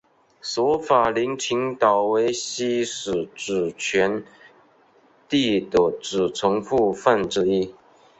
[0.41, 4.23] 舍法林群岛为西属主权
[5.29, 7.75] 地的组成部分之一。